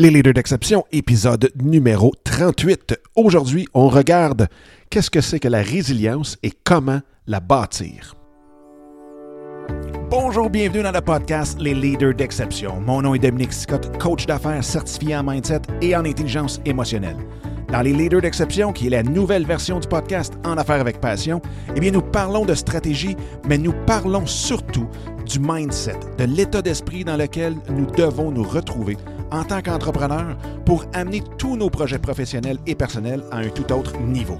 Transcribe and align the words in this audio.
Les 0.00 0.10
leaders 0.10 0.32
d'exception, 0.32 0.84
épisode 0.92 1.50
numéro 1.60 2.12
38. 2.22 3.00
Aujourd'hui, 3.16 3.66
on 3.74 3.88
regarde 3.88 4.46
qu'est-ce 4.90 5.10
que 5.10 5.20
c'est 5.20 5.40
que 5.40 5.48
la 5.48 5.60
résilience 5.60 6.38
et 6.44 6.52
comment 6.62 7.00
la 7.26 7.40
bâtir. 7.40 8.14
Bonjour, 10.08 10.50
bienvenue 10.50 10.84
dans 10.84 10.92
le 10.92 11.00
podcast 11.00 11.58
Les 11.60 11.74
leaders 11.74 12.14
d'exception. 12.14 12.80
Mon 12.80 13.02
nom 13.02 13.16
est 13.16 13.18
Dominique 13.18 13.52
Scott, 13.52 13.98
coach 13.98 14.24
d'affaires 14.26 14.62
certifié 14.62 15.16
en 15.16 15.24
mindset 15.24 15.62
et 15.82 15.96
en 15.96 16.04
intelligence 16.04 16.60
émotionnelle. 16.64 17.16
Dans 17.72 17.82
les 17.82 17.92
leaders 17.92 18.20
d'exception, 18.20 18.72
qui 18.72 18.86
est 18.86 18.90
la 18.90 19.02
nouvelle 19.02 19.46
version 19.46 19.80
du 19.80 19.88
podcast 19.88 20.34
En 20.44 20.58
affaires 20.58 20.80
avec 20.80 21.00
passion, 21.00 21.42
eh 21.74 21.80
bien 21.80 21.90
nous 21.90 22.02
parlons 22.02 22.44
de 22.44 22.54
stratégie, 22.54 23.16
mais 23.48 23.58
nous 23.58 23.74
parlons 23.84 24.26
surtout 24.26 24.86
du 25.26 25.40
mindset, 25.40 25.98
de 26.18 26.24
l'état 26.24 26.62
d'esprit 26.62 27.02
dans 27.02 27.16
lequel 27.16 27.56
nous 27.68 27.86
devons 27.86 28.30
nous 28.30 28.44
retrouver 28.44 28.96
en 29.30 29.44
tant 29.44 29.62
qu'entrepreneur 29.62 30.36
pour 30.64 30.84
amener 30.94 31.22
tous 31.38 31.56
nos 31.56 31.70
projets 31.70 31.98
professionnels 31.98 32.58
et 32.66 32.74
personnels 32.74 33.22
à 33.30 33.38
un 33.38 33.48
tout 33.48 33.72
autre 33.72 33.98
niveau. 33.98 34.38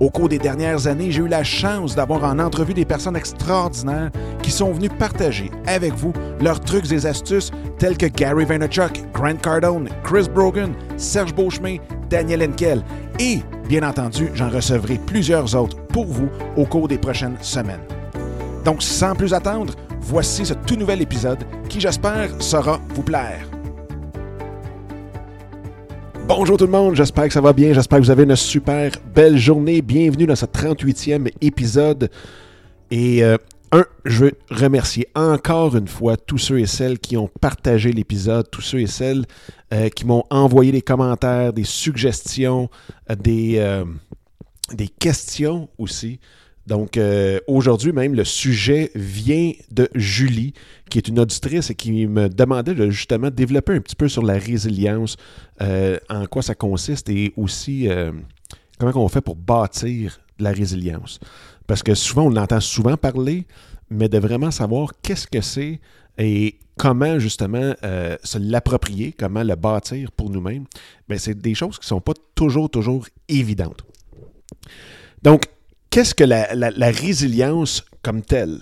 Au 0.00 0.10
cours 0.10 0.28
des 0.28 0.38
dernières 0.38 0.86
années, 0.88 1.12
j'ai 1.12 1.22
eu 1.22 1.28
la 1.28 1.44
chance 1.44 1.94
d'avoir 1.94 2.24
en 2.24 2.38
entrevue 2.38 2.74
des 2.74 2.84
personnes 2.84 3.16
extraordinaires 3.16 4.10
qui 4.42 4.50
sont 4.50 4.72
venues 4.72 4.88
partager 4.88 5.50
avec 5.66 5.94
vous 5.94 6.12
leurs 6.40 6.60
trucs 6.60 6.90
et 6.90 7.06
astuces 7.06 7.52
tels 7.78 7.96
que 7.96 8.06
Gary 8.06 8.44
Vaynerchuk, 8.44 9.02
Grant 9.12 9.36
Cardone, 9.36 9.88
Chris 10.02 10.28
Brogan, 10.28 10.72
Serge 10.96 11.34
Beauchemin, 11.34 11.76
Daniel 12.10 12.42
Henkel 12.42 12.82
et, 13.20 13.40
bien 13.68 13.88
entendu, 13.88 14.30
j'en 14.34 14.50
recevrai 14.50 14.98
plusieurs 15.06 15.54
autres 15.54 15.76
pour 15.86 16.06
vous 16.06 16.28
au 16.56 16.64
cours 16.64 16.88
des 16.88 16.98
prochaines 16.98 17.38
semaines. 17.40 17.80
Donc, 18.64 18.82
sans 18.82 19.14
plus 19.14 19.32
attendre, 19.32 19.74
voici 20.00 20.44
ce 20.44 20.54
tout 20.54 20.76
nouvel 20.76 21.02
épisode 21.02 21.44
qui, 21.68 21.80
j'espère, 21.80 22.30
saura 22.40 22.80
vous 22.94 23.02
plaire. 23.02 23.53
Bonjour 26.26 26.56
tout 26.56 26.64
le 26.64 26.72
monde, 26.72 26.94
j'espère 26.94 27.26
que 27.26 27.34
ça 27.34 27.42
va 27.42 27.52
bien, 27.52 27.74
j'espère 27.74 27.98
que 27.98 28.04
vous 28.04 28.10
avez 28.10 28.22
une 28.22 28.34
super 28.34 28.92
belle 29.14 29.36
journée. 29.36 29.82
Bienvenue 29.82 30.24
dans 30.24 30.34
ce 30.34 30.46
38e 30.46 31.30
épisode. 31.42 32.10
Et 32.90 33.22
euh, 33.22 33.36
un, 33.72 33.84
je 34.06 34.24
veux 34.24 34.32
remercier 34.50 35.06
encore 35.14 35.76
une 35.76 35.86
fois 35.86 36.16
tous 36.16 36.38
ceux 36.38 36.60
et 36.60 36.66
celles 36.66 36.98
qui 36.98 37.18
ont 37.18 37.28
partagé 37.42 37.92
l'épisode, 37.92 38.50
tous 38.50 38.62
ceux 38.62 38.80
et 38.80 38.86
celles 38.86 39.26
euh, 39.74 39.90
qui 39.90 40.06
m'ont 40.06 40.24
envoyé 40.30 40.72
des 40.72 40.80
commentaires, 40.80 41.52
des 41.52 41.64
suggestions, 41.64 42.70
euh, 43.10 43.16
des, 43.16 43.84
des 44.72 44.88
questions 44.88 45.68
aussi. 45.76 46.20
Donc 46.66 46.96
euh, 46.96 47.40
aujourd'hui 47.46 47.92
même, 47.92 48.14
le 48.14 48.24
sujet 48.24 48.90
vient 48.94 49.52
de 49.70 49.88
Julie, 49.94 50.54
qui 50.90 50.98
est 50.98 51.08
une 51.08 51.20
auditrice 51.20 51.70
et 51.70 51.74
qui 51.74 52.06
me 52.06 52.28
demandait 52.28 52.74
de 52.74 52.90
justement 52.90 53.30
développer 53.30 53.74
un 53.74 53.80
petit 53.80 53.96
peu 53.96 54.08
sur 54.08 54.22
la 54.22 54.34
résilience, 54.34 55.16
euh, 55.60 55.98
en 56.08 56.26
quoi 56.26 56.42
ça 56.42 56.54
consiste 56.54 57.08
et 57.10 57.32
aussi 57.36 57.88
euh, 57.88 58.12
comment 58.78 58.92
on 58.96 59.08
fait 59.08 59.20
pour 59.20 59.36
bâtir 59.36 60.20
la 60.38 60.52
résilience. 60.52 61.20
Parce 61.66 61.82
que 61.82 61.94
souvent, 61.94 62.24
on 62.24 62.36
entend 62.36 62.60
souvent 62.60 62.96
parler, 62.96 63.46
mais 63.90 64.08
de 64.08 64.18
vraiment 64.18 64.50
savoir 64.50 64.92
qu'est-ce 65.02 65.26
que 65.26 65.40
c'est 65.40 65.80
et 66.18 66.58
comment 66.76 67.18
justement 67.18 67.72
se 67.82 68.38
l'approprier, 68.38 69.14
comment 69.16 69.42
le 69.42 69.54
bâtir 69.54 70.12
pour 70.12 70.28
nous-mêmes, 70.30 70.64
ben, 71.08 71.18
c'est 71.18 71.38
des 71.38 71.54
choses 71.54 71.78
qui 71.78 71.84
ne 71.84 71.88
sont 71.88 72.00
pas 72.00 72.12
toujours, 72.34 72.68
toujours 72.68 73.06
évidentes. 73.28 73.84
Donc, 75.22 75.46
Qu'est-ce 75.94 76.12
que 76.12 76.24
la, 76.24 76.90
résilience 76.90 77.84
comme 78.02 78.20
telle? 78.20 78.58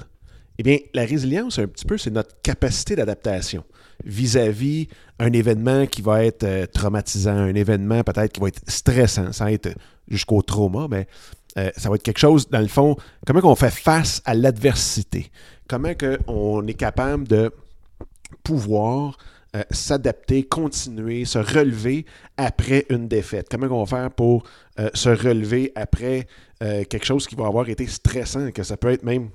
Eh 0.59 0.63
bien, 0.63 0.77
la 0.93 1.07
résilience, 1.07 1.59
un 1.59 1.67
petit 1.67 1.87
peu, 1.87 1.97
c'est 1.97 2.11
notre 2.11 2.43
capacité 2.43 2.95
d'adaptation 2.95 3.65
vis-à-vis 4.05 4.89
un 5.19 5.33
événement 5.33 5.87
qui 5.87 6.03
va 6.03 6.27
être 6.27 6.43
euh, 6.43 6.67
traumatisant, 6.67 7.35
un 7.35 7.55
événement 7.55 8.05
peut-être 8.05 8.33
qui 8.33 8.41
va 8.41 8.49
être 8.49 8.61
stressant, 8.69 9.33
sans 9.33 9.47
être 9.47 9.71
jusqu'au 10.09 10.43
trauma, 10.43 10.89
mais 10.91 11.07
euh, 11.57 11.71
ça 11.75 11.89
va 11.89 11.95
être 11.95 12.03
quelque 12.03 12.19
chose, 12.19 12.51
dans 12.51 12.61
le 12.61 12.69
fond, 12.69 12.97
comment 13.27 13.41
on 13.45 13.55
fait 13.55 13.71
face 13.71 14.21
à 14.27 14.35
l'adversité, 14.35 15.31
comment 15.67 15.95
on 16.27 16.67
est 16.67 16.75
capable 16.75 17.27
de 17.27 17.51
pouvoir 18.43 19.17
euh, 19.55 19.65
s'adapter, 19.71 20.45
continuer, 20.45 21.27
se 21.27 21.39
relever 21.39 22.07
après 22.39 22.87
une 22.89 23.07
défaite? 23.07 23.49
Comment 23.51 23.67
on 23.67 23.85
va 23.85 23.99
faire 23.99 24.11
pour 24.11 24.45
euh, 24.81 24.89
se 24.95 25.11
relever 25.11 25.73
après 25.75 26.27
euh, 26.63 26.85
quelque 26.85 27.05
chose 27.05 27.27
qui 27.27 27.35
va 27.35 27.49
avoir 27.49 27.69
été 27.69 27.87
stressant, 27.87 28.51
que 28.51 28.63
ça 28.63 28.79
peut 28.79 28.91
être 28.91 29.03
même 29.03 29.29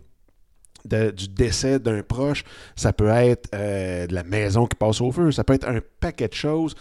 du 0.85 1.27
décès 1.27 1.77
d'un 1.77 2.01
proche, 2.01 2.43
ça 2.75 2.93
peut 2.93 3.09
être 3.09 3.51
de 3.51 4.13
la 4.13 4.23
maison 4.23 4.65
qui 4.65 4.75
passe 4.75 5.01
au 5.01 5.11
feu, 5.11 5.31
ça 5.31 5.43
peut 5.43 5.53
être 5.53 5.67
un 5.67 5.81
paquet 5.99 6.29
de 6.29 6.33
choses. 6.33 6.75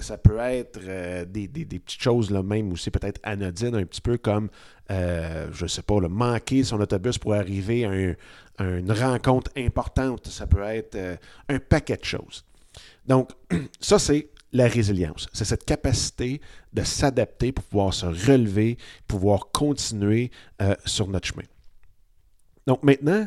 ça 0.00 0.18
peut 0.18 0.38
être 0.40 0.80
des, 1.26 1.48
petites 1.48 2.02
choses 2.02 2.30
là 2.32 2.42
même 2.42 2.72
aussi 2.72 2.90
peut-être 2.90 3.20
anodines 3.22 3.76
un 3.76 3.84
petit 3.84 4.00
peu 4.00 4.18
comme 4.18 4.48
je 4.90 5.62
ne 5.62 5.68
sais 5.68 5.82
pas 5.82 6.00
le 6.00 6.08
manquer 6.08 6.64
son 6.64 6.80
autobus 6.80 7.18
pour 7.18 7.34
arriver 7.34 7.84
à, 8.58 8.64
une 8.64 8.90
rencontre 8.90 9.52
importante 9.56 10.26
ça 10.26 10.48
peut 10.48 10.64
être 10.64 10.98
un 11.48 11.60
paquet 11.60 11.98
de 11.98 12.04
choses 12.04 12.44
donc, 13.06 13.30
ça, 13.80 13.98
c'est 13.98 14.30
la 14.52 14.68
résilience. 14.68 15.28
C'est 15.32 15.44
cette 15.44 15.64
capacité 15.64 16.40
de 16.72 16.82
s'adapter 16.82 17.52
pour 17.52 17.64
pouvoir 17.64 17.94
se 17.94 18.06
relever, 18.06 18.78
pouvoir 19.06 19.50
continuer 19.52 20.30
euh, 20.62 20.74
sur 20.84 21.08
notre 21.08 21.28
chemin. 21.28 21.44
Donc 22.66 22.82
maintenant, 22.82 23.26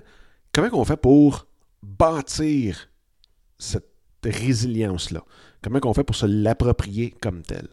comment 0.51 0.69
on 0.73 0.85
fait 0.85 0.97
pour 0.97 1.47
bâtir 1.83 2.89
cette 3.57 3.85
résilience-là? 4.23 5.23
Comment 5.61 5.79
on 5.83 5.93
fait 5.93 6.03
pour 6.03 6.15
se 6.15 6.25
l'approprier 6.25 7.11
comme 7.21 7.41
telle? 7.41 7.69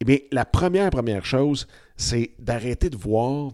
Eh 0.00 0.04
bien, 0.04 0.18
la 0.30 0.44
première, 0.44 0.90
première 0.90 1.24
chose, 1.24 1.66
c'est 1.96 2.32
d'arrêter 2.38 2.90
de 2.90 2.96
voir 2.96 3.52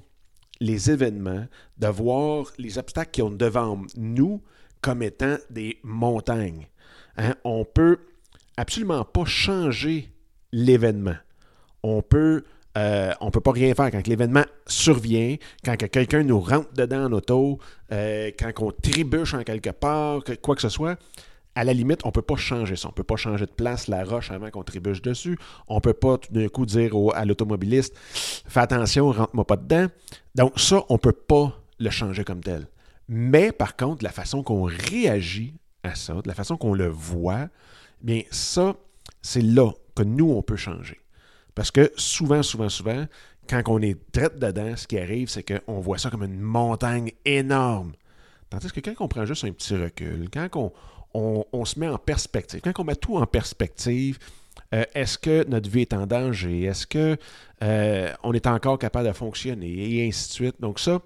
les 0.61 0.91
événements, 0.91 1.47
de 1.79 1.87
voir 1.87 2.47
les 2.59 2.79
obstacles 2.79 3.11
qui 3.11 3.23
ont 3.23 3.31
devant 3.31 3.83
nous 3.97 4.43
comme 4.81 5.03
étant 5.03 5.37
des 5.49 5.79
montagnes. 5.83 6.69
Hein, 7.17 7.35
on 7.45 7.65
peut 7.65 7.99
absolument 8.57 9.05
pas 9.05 9.25
changer 9.25 10.11
l'événement. 10.53 11.17
On 11.83 12.03
euh, 12.77 13.13
ne 13.21 13.31
peut 13.31 13.41
pas 13.41 13.53
rien 13.53 13.75
faire 13.75 13.91
quand 13.91 14.07
l'événement 14.07 14.45
survient, 14.67 15.37
quand 15.65 15.77
quelqu'un 15.77 16.23
nous 16.23 16.41
rentre 16.41 16.73
dedans 16.75 17.05
en 17.05 17.13
auto, 17.13 17.59
euh, 17.93 18.31
quand 18.39 18.51
on 18.61 18.71
trébuche 18.71 19.35
en 19.35 19.43
quelque 19.43 19.71
part, 19.71 20.23
quoi 20.43 20.55
que 20.55 20.63
ce 20.63 20.69
soit. 20.69 20.99
À 21.57 21.63
la 21.63 21.73
limite, 21.73 22.01
on 22.05 22.09
ne 22.09 22.13
peut 22.13 22.23
pas 22.23 22.35
changer 22.35 22.75
ça. 22.75 22.89
On 22.89 22.91
ne 22.91 22.95
peut 22.95 23.05
pas 23.05 23.15
changer 23.15 23.47
de 23.47 23.53
place 23.53 23.87
la 23.87 24.03
roche 24.03 24.33
avant 24.33 24.51
qu'on 24.51 24.65
trébuche 24.65 25.03
dessus. 25.03 25.39
On 25.69 25.77
ne 25.77 25.81
peut 25.81 25.93
pas 25.93 26.19
tout 26.19 26.33
d'un 26.33 26.49
coup 26.49 26.67
dire 26.67 26.93
à 27.15 27.25
l'automobiliste 27.25 27.95
Fais 27.97 28.61
attention, 28.61 29.13
rentre-moi 29.13 29.47
pas 29.47 29.57
dedans. 29.57 29.87
Donc, 30.35 30.59
ça, 30.59 30.85
on 30.89 30.95
ne 30.95 30.99
peut 30.99 31.13
pas 31.13 31.57
le 31.79 31.91
changer 31.91 32.25
comme 32.25 32.41
tel. 32.41 32.67
Mais 33.09 33.53
par 33.53 33.77
contre, 33.77 34.03
la 34.03 34.11
façon 34.11 34.43
qu'on 34.43 34.65
réagit 34.65 35.55
à 35.85 35.95
ça, 35.95 36.15
de 36.15 36.27
la 36.27 36.35
façon 36.35 36.57
qu'on 36.57 36.75
le 36.75 36.89
voit, 36.89 37.49
bien 38.01 38.23
ça, 38.31 38.75
c'est 39.23 39.43
là 39.43 39.71
que 39.95 40.03
nous, 40.03 40.33
on 40.33 40.43
peut 40.43 40.57
changer. 40.57 41.01
Parce 41.55 41.71
que 41.71 41.93
souvent, 41.97 42.43
souvent, 42.43 42.69
souvent, 42.69 43.07
quand 43.49 43.63
on 43.67 43.81
est 43.81 43.99
traite 44.11 44.39
dedans, 44.39 44.77
ce 44.77 44.87
qui 44.87 44.99
arrive, 44.99 45.29
c'est 45.29 45.45
qu'on 45.45 45.81
voit 45.81 45.99
ça 45.99 46.11
comme 46.11 46.25
une 46.25 46.41
montagne 46.41 47.13
énorme. 47.25 47.93
Tandis 48.51 48.73
que 48.73 48.81
quand 48.81 48.95
on 49.01 49.09
prend 49.09 49.25
juste 49.25 49.45
un 49.45 49.53
petit 49.53 49.77
recul, 49.77 50.29
quand 50.33 50.73
on, 51.13 51.65
se 51.65 51.79
met 51.79 51.89
en 51.89 51.99
perspective, 51.99 52.61
quand 52.63 52.79
on 52.79 52.85
met 52.85 52.97
tout 52.97 53.17
en 53.17 53.27
perspective, 53.27 54.19
euh, 54.73 54.85
est-ce 54.95 55.19
que 55.19 55.45
notre 55.49 55.69
vie 55.69 55.83
est 55.83 55.93
en 55.93 56.07
danger? 56.07 56.63
Est-ce 56.63 56.87
qu'on 56.87 57.17
euh, 57.63 58.33
est 58.33 58.47
encore 58.47 58.79
capable 58.79 59.09
de 59.09 59.13
fonctionner? 59.13 59.97
Et 59.97 60.09
ainsi 60.09 60.29
de 60.29 60.33
suite. 60.33 60.61
Donc 60.61 60.81
ça, 60.81 61.01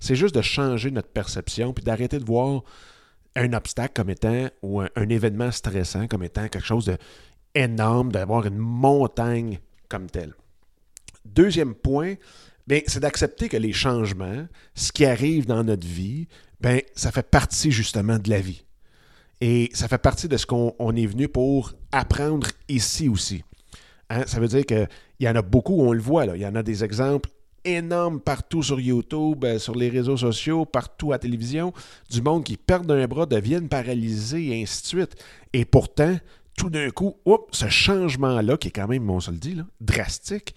c'est 0.00 0.16
juste 0.16 0.34
de 0.34 0.42
changer 0.42 0.90
notre 0.90 1.08
perception, 1.08 1.72
puis 1.72 1.84
d'arrêter 1.84 2.18
de 2.18 2.24
voir 2.24 2.62
un 3.36 3.52
obstacle 3.52 3.94
comme 3.94 4.10
étant, 4.10 4.48
ou 4.62 4.80
un, 4.80 5.08
événement 5.08 5.50
stressant 5.50 6.06
comme 6.06 6.22
étant 6.22 6.48
quelque 6.48 6.66
chose 6.66 6.90
d'énorme, 7.54 8.12
d'avoir 8.12 8.46
une 8.46 8.58
montagne 8.58 9.58
comme 9.88 10.08
telle. 10.08 10.34
Deuxième 11.24 11.74
point, 11.74 12.14
c'est 12.86 13.00
d'accepter 13.00 13.48
que 13.48 13.56
les 13.56 13.72
changements, 13.72 14.46
ce 14.74 14.92
qui 14.92 15.04
arrive 15.04 15.46
dans 15.46 15.64
notre 15.64 15.86
vie, 15.86 16.28
ben, 16.60 16.80
ça 16.94 17.10
fait 17.10 17.28
partie 17.28 17.70
justement 17.70 18.18
de 18.18 18.30
la 18.30 18.40
vie. 18.40 18.64
Et 19.40 19.70
ça 19.74 19.88
fait 19.88 19.98
partie 19.98 20.28
de 20.28 20.36
ce 20.36 20.46
qu'on 20.46 20.96
est 20.96 21.06
venu 21.06 21.28
pour 21.28 21.74
apprendre 21.92 22.46
ici 22.68 23.08
aussi. 23.08 23.42
Hein, 24.10 24.24
ça 24.26 24.38
veut 24.38 24.48
dire 24.48 24.64
qu'il 24.64 24.88
y 25.20 25.28
en 25.28 25.34
a 25.34 25.42
beaucoup, 25.42 25.80
on 25.80 25.92
le 25.92 26.00
voit, 26.00 26.24
là. 26.24 26.36
il 26.36 26.42
y 26.42 26.46
en 26.46 26.54
a 26.54 26.62
des 26.62 26.84
exemples 26.84 27.30
énorme 27.64 28.20
partout 28.20 28.62
sur 28.62 28.80
YouTube, 28.80 29.44
euh, 29.44 29.58
sur 29.58 29.74
les 29.74 29.88
réseaux 29.88 30.16
sociaux, 30.16 30.64
partout 30.64 31.12
à 31.12 31.16
la 31.16 31.18
télévision, 31.20 31.72
du 32.10 32.22
monde 32.22 32.44
qui 32.44 32.56
perd 32.56 32.90
un 32.90 33.06
bras, 33.06 33.26
deviennent 33.26 33.68
paralysés 33.68 34.48
et 34.48 34.62
ainsi 34.62 34.82
de 34.82 34.86
suite. 34.86 35.16
Et 35.52 35.64
pourtant, 35.64 36.16
tout 36.56 36.70
d'un 36.70 36.90
coup, 36.90 37.16
ce 37.50 37.68
changement-là, 37.68 38.56
qui 38.56 38.68
est 38.68 38.72
quand 38.72 38.88
même, 38.88 39.08
on 39.10 39.20
se 39.20 39.30
le 39.30 39.38
dit, 39.38 39.56
drastique, 39.80 40.54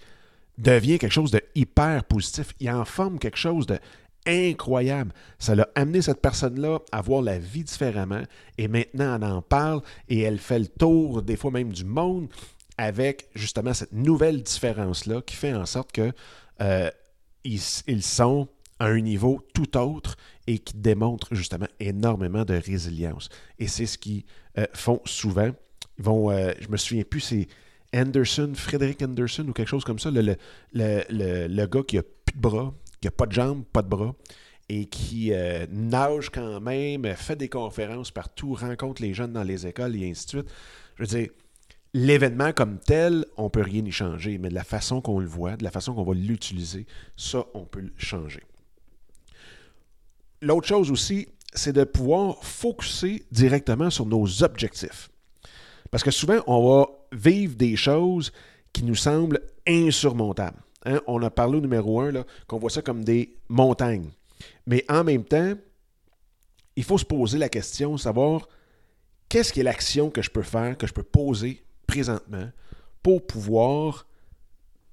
devient 0.58 0.98
quelque 0.98 1.12
chose 1.12 1.32
de 1.32 1.42
hyper 1.56 2.04
positif. 2.04 2.54
Il 2.60 2.70
en 2.70 2.86
forme 2.86 3.20
quelque 3.20 3.38
chose 3.38 3.66
de 3.68 3.80
incroyable. 4.28 5.14
Ça 5.40 5.56
l'a 5.56 5.70
amené 5.76 6.02
cette 6.02 6.22
personne-là 6.22 6.80
à 6.92 7.02
voir 7.02 7.22
la 7.22 7.40
vie 7.40 7.64
différemment 7.64 8.24
et 8.58 8.68
maintenant 8.68 9.16
elle 9.16 9.24
en 9.24 9.42
parle 9.42 9.82
et 10.10 10.22
elle 10.22 10.38
fait 10.38 10.60
le 10.60 10.68
tour 10.68 11.22
des 11.22 11.38
fois 11.38 11.52
même 11.52 11.72
du 11.72 11.86
monde 11.86 12.28
avec 12.78 13.30
justement 13.34 13.74
cette 13.74 13.94
nouvelle 13.94 14.44
différence-là 14.44 15.22
qui 15.22 15.36
fait 15.36 15.54
en 15.54 15.66
sorte 15.66 15.92
que 15.92 16.12
euh, 16.62 16.90
ils, 17.44 17.60
sont 18.04 18.48
à 18.80 18.88
un 18.88 19.00
niveau 19.00 19.42
tout 19.54 19.78
autre 19.78 20.18
et 20.48 20.60
qui 20.60 20.76
démontrent 20.76 21.34
justement 21.34 21.68
énormément 21.80 22.46
de 22.46 22.56
résilience. 22.56 23.30
Et 23.60 23.68
c'est 23.68 23.86
ce 23.86 23.98
qu'ils 23.98 24.24
euh, 24.58 24.66
font 24.74 25.02
souvent. 25.06 25.52
Ils 25.98 26.04
vont, 26.04 26.30
euh, 26.30 26.52
je 26.60 26.68
me 26.70 26.78
souviens 26.78 27.04
plus, 27.04 27.22
c'est 27.22 27.48
Anderson, 27.96 28.52
Frédéric 28.54 29.02
Anderson 29.02 29.46
ou 29.48 29.54
quelque 29.54 29.70
chose 29.70 29.86
comme 29.86 30.00
ça, 30.00 30.12
le, 30.12 30.22
le, 30.22 30.36
le, 30.74 31.48
le 31.48 31.66
gars 31.68 31.84
qui 31.88 31.98
a 31.98 32.04
plus 32.04 32.36
de 32.36 32.42
bras, 32.42 32.74
qui 33.02 33.08
n'a 33.08 33.12
pas 33.12 33.26
de 33.26 33.32
jambes, 33.32 33.64
pas 33.72 33.82
de 33.82 33.90
bras, 33.90 34.14
et 34.70 34.86
qui 34.88 35.32
nage 35.72 36.30
quand 36.30 36.60
même, 36.60 37.06
fait 37.16 37.38
des 37.38 37.48
conférences 37.48 38.12
partout, 38.12 38.54
rencontre 38.54 39.02
les 39.02 39.14
jeunes 39.14 39.32
dans 39.32 39.44
les 39.44 39.66
écoles 39.66 39.96
et 39.96 40.10
ainsi 40.10 40.26
de 40.26 40.30
suite. 40.30 40.50
Je 40.98 41.04
veux 41.04 41.08
dire, 41.08 41.30
l'événement 41.94 42.52
comme 42.54 42.80
tel, 42.80 43.26
on 43.38 43.46
ne 43.46 43.50
peut 43.50 43.62
rien 43.62 43.84
y 43.86 43.92
changer, 43.92 44.38
mais 44.38 44.50
de 44.50 44.54
la 44.54 44.64
façon 44.64 45.02
qu'on 45.02 45.20
le 45.20 45.28
voit, 45.28 45.58
de 45.58 45.64
la 45.64 45.72
façon 45.72 45.94
qu'on 45.94 46.04
va 46.04 46.14
l'utiliser, 46.14 46.86
ça, 47.16 47.46
on 47.54 47.66
peut 47.66 47.82
le 47.82 47.94
changer. 47.98 48.44
L'autre 50.42 50.68
chose 50.68 50.92
aussi, 50.92 51.28
c'est 51.54 51.74
de 51.74 51.84
pouvoir 51.84 52.44
focuser 52.44 53.24
directement 53.32 53.90
sur 53.90 54.06
nos 54.06 54.44
objectifs. 54.44 55.10
Parce 55.90 56.04
que 56.04 56.12
souvent, 56.12 56.40
on 56.48 56.70
va 56.70 56.88
vivre 57.12 57.56
des 57.56 57.76
choses 57.76 58.32
qui 58.74 58.84
nous 58.84 58.96
semblent 58.96 59.40
insurmontables. 59.68 60.62
Hein, 60.86 61.02
on 61.08 61.22
a 61.24 61.30
parlé 61.30 61.58
au 61.58 61.62
numéro 61.62 62.02
un, 62.02 62.24
qu'on 62.46 62.60
voit 62.60 62.70
ça 62.70 62.82
comme 62.82 63.04
des 63.04 63.38
montagnes. 63.50 64.12
Mais 64.68 64.86
en 64.90 65.04
même 65.04 65.24
temps, 65.24 65.54
il 66.76 66.84
faut 66.84 66.98
se 66.98 67.06
poser 67.06 67.38
la 67.40 67.50
question, 67.50 67.98
savoir 67.98 68.48
qu'est-ce 69.30 69.52
qui 69.52 69.62
est 69.62 69.64
l'action 69.64 70.12
que 70.12 70.22
je 70.22 70.30
peux 70.30 70.44
faire, 70.44 70.78
que 70.78 70.86
je 70.86 70.94
peux 70.94 71.04
poser 71.04 71.64
présentement 71.88 72.50
pour 73.02 73.26
pouvoir 73.26 74.06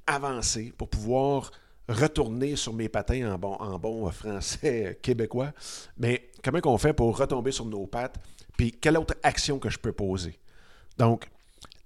avancer, 0.07 0.73
pour 0.79 0.89
pouvoir 0.89 1.51
retourner 1.89 2.57
sur 2.57 2.73
mes 2.73 2.89
patins 2.89 3.39
en 3.43 3.79
bon, 3.79 4.11
français 4.13 4.99
québécois. 5.03 5.53
Mais 5.99 6.31
comment 6.43 6.61
on 6.65 6.79
fait 6.79 6.93
pour 6.93 7.17
retomber 7.19 7.53
sur 7.53 7.67
nos 7.67 7.87
pattes? 7.87 8.17
Puis 8.57 8.73
quelle 8.73 8.97
autre 8.97 9.15
action 9.23 9.59
que 9.59 9.69
je 9.69 9.79
peux 9.79 9.93
poser? 9.93 10.39
Donc, 10.97 11.29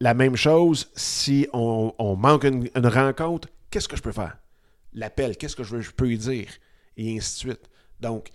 la 0.00 0.14
même 0.14 0.36
chose, 0.36 0.90
si 0.94 1.48
on, 1.52 1.92
manque 2.16 2.44
une, 2.44 2.70
rencontre, 2.86 3.48
qu'est-ce 3.70 3.88
que 3.88 3.96
je 3.96 4.02
peux 4.02 4.12
faire? 4.12 4.38
L'appel, 4.92 5.36
qu'est-ce 5.36 5.56
que 5.56 5.64
je, 5.64 5.90
peux 5.90 6.06
lui 6.06 6.18
dire? 6.18 6.48
Et 6.96 7.16
ainsi 7.16 7.46
de 7.46 7.50
suite. 7.50 7.70
Donc, 8.00 8.30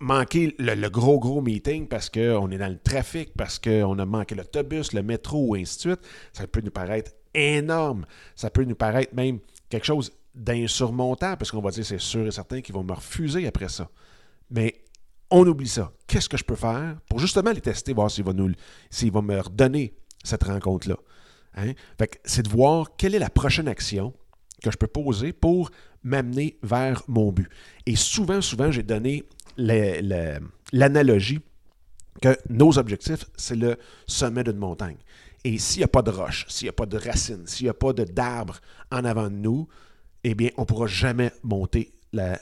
manquer 0.00 0.54
le, 0.58 0.88
gros, 0.88 1.18
gros 1.18 1.40
meeting 1.40 1.86
parce 1.88 2.10
qu'on 2.10 2.50
est 2.50 2.58
dans 2.58 2.70
le 2.70 2.78
trafic, 2.78 3.32
parce 3.36 3.58
qu'on 3.58 3.98
a 3.98 4.06
manqué 4.06 4.34
l'autobus, 4.34 4.92
le 4.92 5.02
métro, 5.02 5.56
et 5.56 5.62
ainsi 5.62 5.76
de 5.76 5.80
suite, 5.80 6.00
ça 6.32 6.46
peut 6.46 6.60
nous 6.60 6.70
paraître 6.70 7.12
énorme. 7.34 8.06
Ça 8.34 8.50
peut 8.50 8.64
nous 8.64 8.74
paraître 8.74 9.14
même 9.14 9.38
quelque 9.68 9.86
chose 9.86 10.12
d'insurmontable, 10.34 11.38
parce 11.38 11.50
qu'on 11.50 11.60
va 11.60 11.70
dire, 11.70 11.84
c'est 11.84 12.00
sûr 12.00 12.26
et 12.26 12.30
certain 12.30 12.60
qu'ils 12.60 12.74
vont 12.74 12.84
me 12.84 12.92
refuser 12.92 13.46
après 13.46 13.68
ça. 13.68 13.90
Mais 14.50 14.82
on 15.30 15.46
oublie 15.46 15.68
ça. 15.68 15.92
Qu'est-ce 16.06 16.28
que 16.28 16.36
je 16.36 16.44
peux 16.44 16.56
faire 16.56 16.96
pour 17.08 17.18
justement 17.18 17.52
les 17.52 17.60
tester, 17.60 17.92
voir 17.92 18.10
s'ils 18.10 18.24
vont, 18.24 18.34
nous, 18.34 18.52
vont 19.12 19.22
me 19.22 19.40
redonner 19.40 19.94
cette 20.24 20.44
rencontre-là? 20.44 20.96
Hein? 21.54 21.72
c'est 22.24 22.44
de 22.44 22.48
voir 22.48 22.96
quelle 22.96 23.14
est 23.14 23.18
la 23.18 23.28
prochaine 23.28 23.68
action 23.68 24.14
que 24.62 24.70
je 24.70 24.78
peux 24.78 24.86
poser 24.86 25.34
pour 25.34 25.70
m'amener 26.02 26.58
vers 26.62 27.02
mon 27.08 27.30
but. 27.30 27.48
Et 27.86 27.96
souvent, 27.96 28.40
souvent, 28.40 28.70
j'ai 28.70 28.82
donné 28.82 29.24
l'analogie 29.56 31.40
que 32.20 32.36
nos 32.48 32.78
objectifs, 32.78 33.24
c'est 33.36 33.56
le 33.56 33.76
sommet 34.06 34.44
d'une 34.44 34.58
montagne. 34.58 34.96
Et 35.44 35.58
s'il 35.58 35.80
n'y 35.80 35.84
a 35.84 35.88
pas 35.88 36.02
de 36.02 36.10
roche, 36.10 36.46
s'il 36.48 36.66
n'y 36.66 36.70
a 36.70 36.74
pas 36.74 36.86
de 36.86 36.96
racines, 36.96 37.46
s'il 37.46 37.66
n'y 37.66 37.70
a 37.70 37.74
pas 37.74 37.92
d'arbre 37.92 38.60
en 38.92 39.04
avant 39.04 39.28
de 39.28 39.36
nous, 39.36 39.68
eh 40.22 40.34
bien, 40.34 40.50
on 40.56 40.62
ne 40.62 40.66
pourra 40.66 40.86
jamais 40.86 41.32
monter 41.42 41.92
la, 42.12 42.38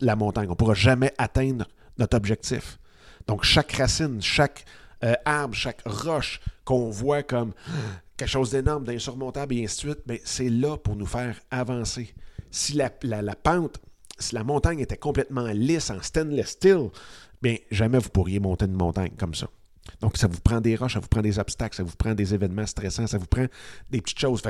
la 0.00 0.16
montagne. 0.16 0.46
On 0.48 0.52
ne 0.52 0.56
pourra 0.56 0.74
jamais 0.74 1.12
atteindre 1.18 1.66
notre 1.98 2.16
objectif. 2.16 2.78
Donc, 3.26 3.44
chaque 3.44 3.72
racine, 3.72 4.20
chaque 4.20 4.64
euh, 5.04 5.14
arbre, 5.24 5.54
chaque 5.54 5.82
roche 5.84 6.40
qu'on 6.64 6.90
voit 6.90 7.22
comme 7.22 7.52
quelque 8.16 8.30
chose 8.30 8.50
d'énorme, 8.50 8.84
d'insurmontable 8.84 9.54
et 9.54 9.64
ainsi 9.64 9.86
de 9.86 9.92
suite, 9.92 10.04
mais 10.06 10.20
c'est 10.24 10.48
là 10.48 10.76
pour 10.76 10.96
nous 10.96 11.06
faire 11.06 11.38
avancer. 11.50 12.14
Si 12.50 12.72
la, 12.74 12.88
pente, 12.90 13.78
si 14.18 14.34
la 14.34 14.44
montagne 14.44 14.80
était 14.80 14.96
complètement 14.96 15.46
lisse 15.46 15.90
en 15.90 16.00
stainless 16.02 16.50
steel, 16.50 16.90
bien, 17.42 17.56
jamais 17.70 17.98
vous 17.98 18.10
pourriez 18.10 18.40
monter 18.40 18.66
une 18.66 18.72
montagne 18.72 19.12
comme 19.18 19.34
ça. 19.34 19.48
Donc, 20.00 20.16
ça 20.16 20.26
vous 20.26 20.40
prend 20.40 20.60
des 20.60 20.76
roches, 20.76 20.94
ça 20.94 21.00
vous 21.00 21.08
prend 21.08 21.22
des 21.22 21.38
obstacles, 21.38 21.76
ça 21.76 21.82
vous 21.82 21.94
prend 21.96 22.14
des 22.14 22.34
événements 22.34 22.66
stressants, 22.66 23.06
ça 23.06 23.18
vous 23.18 23.26
prend 23.26 23.46
des 23.90 24.00
petites 24.00 24.18
choses. 24.18 24.42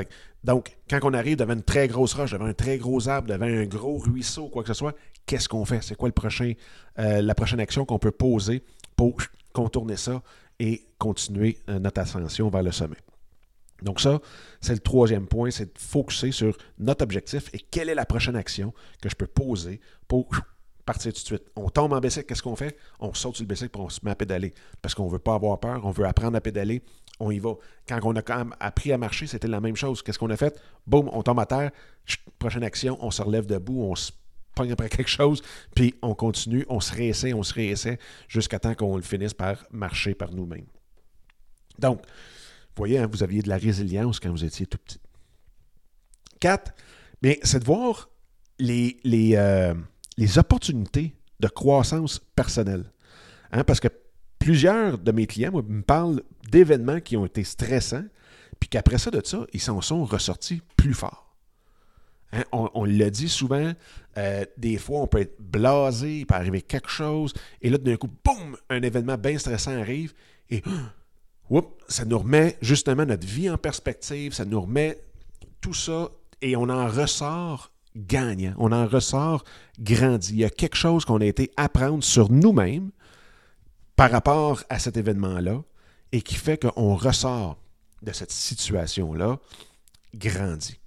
donc, 0.43 0.75
quand 0.89 0.99
on 1.03 1.13
arrive 1.13 1.37
devant 1.37 1.53
une 1.53 1.63
très 1.63 1.87
grosse 1.87 2.13
roche, 2.13 2.31
devant 2.31 2.45
un 2.45 2.53
très 2.53 2.77
gros 2.77 3.07
arbre, 3.07 3.29
devant 3.29 3.45
un 3.45 3.65
gros 3.65 3.97
ruisseau, 3.97 4.47
quoi 4.49 4.63
que 4.63 4.69
ce 4.69 4.73
soit, 4.73 4.95
qu'est-ce 5.25 5.47
qu'on 5.47 5.65
fait? 5.65 5.81
C'est 5.83 5.95
quoi 5.95 6.09
euh, 6.09 7.21
la 7.21 7.35
prochaine 7.35 7.59
action 7.59 7.85
qu'on 7.85 7.99
peut 7.99 8.11
poser 8.11 8.63
pour 8.95 9.17
contourner 9.53 9.97
ça 9.97 10.21
et 10.59 10.87
continuer 10.97 11.59
euh, 11.69 11.79
notre 11.79 12.01
ascension 12.01 12.49
vers 12.49 12.63
le 12.63 12.71
sommet? 12.71 12.97
Donc 13.81 13.99
ça, 13.99 14.19
c'est 14.61 14.73
le 14.73 14.79
troisième 14.79 15.27
point, 15.27 15.51
c'est 15.51 15.73
de 15.73 15.79
focuser 15.79 16.31
sur 16.31 16.57
notre 16.79 17.03
objectif 17.03 17.49
et 17.53 17.59
quelle 17.59 17.89
est 17.89 17.95
la 17.95 18.05
prochaine 18.05 18.35
action 18.35 18.73
que 19.01 19.09
je 19.09 19.15
peux 19.15 19.27
poser 19.27 19.79
pour 20.07 20.29
partir 20.85 21.13
tout 21.13 21.21
de 21.21 21.25
suite. 21.25 21.43
On 21.55 21.69
tombe 21.69 21.93
en 21.93 21.99
bicycle, 21.99 22.25
qu'est-ce 22.25 22.41
qu'on 22.41 22.55
fait? 22.55 22.75
On 22.99 23.13
saute 23.13 23.35
sur 23.35 23.43
le 23.43 23.47
bicycle 23.47 23.77
et 23.77 23.81
on 23.81 23.89
se 23.89 23.99
met 24.03 24.11
à 24.11 24.15
pédaler. 24.15 24.53
Parce 24.81 24.95
qu'on 24.95 25.05
ne 25.05 25.11
veut 25.11 25.19
pas 25.19 25.35
avoir 25.35 25.59
peur, 25.59 25.85
on 25.85 25.91
veut 25.91 26.05
apprendre 26.05 26.37
à 26.37 26.41
pédaler, 26.41 26.81
on 27.19 27.29
y 27.29 27.39
va. 27.39 27.53
Quand 27.87 27.99
on 28.03 28.15
a 28.15 28.21
quand 28.21 28.37
même 28.37 28.55
appris 28.59 28.91
à 28.91 28.97
marcher, 28.97 29.27
c'était 29.27 29.47
la 29.47 29.59
même 29.59 29.75
chose. 29.75 30.01
Qu'est-ce 30.01 30.17
qu'on 30.17 30.29
a 30.29 30.37
fait? 30.37 30.59
Boum, 30.87 31.09
on 31.11 31.21
tombe 31.21 31.39
à 31.39 31.45
terre, 31.45 31.71
prochaine 32.39 32.63
action, 32.63 32.97
on 33.01 33.11
se 33.11 33.21
relève 33.21 33.45
debout, 33.45 33.83
on 33.83 33.95
se 33.95 34.11
pogne 34.55 34.71
après 34.71 34.89
quelque 34.97 35.09
chose, 35.09 35.43
puis 35.75 35.93
on 36.01 36.15
continue, 36.15 36.65
on 36.69 36.79
se 36.79 36.93
réessaie, 36.93 37.33
on 37.33 37.43
se 37.43 37.53
réessaie, 37.53 37.99
jusqu'à 38.27 38.57
temps 38.57 38.73
qu'on 38.73 38.99
finisse 39.01 39.33
par 39.33 39.65
marcher 39.71 40.15
par 40.15 40.31
nous-mêmes. 40.31 40.65
Donc, 41.79 42.01
voyez, 42.77 42.99
hein, 42.99 43.07
vous 43.11 43.23
aviez 43.23 43.41
de 43.41 43.49
la 43.49 43.57
résilience 43.57 44.19
quand 44.19 44.29
vous 44.29 44.43
étiez 44.43 44.65
tout 44.65 44.77
petit. 44.77 44.99
Quatre, 46.39 46.73
c'est 47.43 47.59
de 47.59 47.65
voir 47.65 48.09
les, 48.59 48.97
les, 49.03 49.35
euh, 49.35 49.73
les 50.17 50.37
opportunités 50.37 51.15
de 51.39 51.47
croissance 51.47 52.19
personnelle. 52.35 52.91
Hein, 53.51 53.63
parce 53.63 53.79
que 53.79 53.87
plusieurs 54.39 54.97
de 54.97 55.11
mes 55.11 55.27
clients 55.27 55.51
me 55.51 55.81
parlent 55.81 56.21
d'événements 56.49 56.99
qui 56.99 57.17
ont 57.17 57.25
été 57.25 57.43
stressants, 57.43 58.05
puis 58.59 58.69
qu'après 58.69 58.97
ça, 58.97 59.11
de 59.11 59.21
ça, 59.23 59.45
ils 59.53 59.61
s'en 59.61 59.81
sont 59.81 60.03
ressortis 60.05 60.61
plus 60.75 60.93
forts. 60.93 61.35
Hein, 62.33 62.43
on, 62.51 62.83
le 62.83 63.09
dit 63.09 63.29
souvent, 63.29 63.71
euh, 64.17 64.45
des 64.57 64.77
fois, 64.77 64.99
on 65.01 65.07
peut 65.07 65.21
être 65.21 65.39
blasé, 65.39 66.19
il 66.19 66.25
peut 66.25 66.35
arriver 66.35 66.61
quelque 66.61 66.89
chose, 66.89 67.33
et 67.61 67.69
là, 67.69 67.77
d'un 67.77 67.95
coup, 67.95 68.09
boum, 68.23 68.57
un 68.69 68.81
événement 68.81 69.17
bien 69.17 69.37
stressant 69.37 69.79
arrive, 69.79 70.13
et 70.49 70.61
ça 71.87 72.05
nous 72.05 72.19
remet 72.19 72.57
justement 72.61 73.05
notre 73.05 73.25
vie 73.25 73.49
en 73.49 73.57
perspective, 73.57 74.33
ça 74.33 74.45
nous 74.45 74.61
remet 74.61 74.99
tout 75.61 75.73
ça, 75.73 76.09
et 76.41 76.55
on 76.55 76.69
en 76.69 76.87
ressort 76.87 77.71
gagne, 77.95 78.53
on 78.57 78.71
en 78.71 78.87
ressort 78.87 79.43
grandi. 79.79 80.33
Il 80.33 80.39
y 80.39 80.45
a 80.45 80.49
quelque 80.49 80.75
chose 80.75 81.05
qu'on 81.05 81.21
a 81.21 81.25
été 81.25 81.51
apprendre 81.57 82.03
sur 82.03 82.31
nous-mêmes 82.31 82.91
par 83.95 84.11
rapport 84.11 84.63
à 84.69 84.77
cet 84.77 84.97
événement-là 84.97 85.63
et 86.11 86.21
qui 86.21 86.35
fait 86.35 86.61
qu'on 86.61 86.95
ressort 86.95 87.57
de 88.03 88.11
cette 88.11 88.31
situation-là 88.31 89.39
grandi. 90.13 90.79